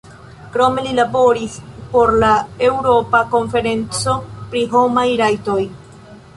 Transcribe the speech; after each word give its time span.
Krome 0.53 0.83
li 0.85 0.95
laboris 0.99 1.57
por 1.91 2.13
la 2.25 2.31
Eŭropa 2.69 3.21
Konferenco 3.37 4.19
pri 4.51 4.67
homaj 4.75 5.09
rajtoj. 5.25 5.63